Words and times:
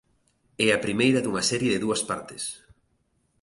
É 0.65 0.67
a 0.71 0.83
primeira 0.85 1.19
dunha 1.23 1.47
serie 1.51 1.71
de 1.73 1.81
dúas 1.85 2.01
partes. 2.09 2.43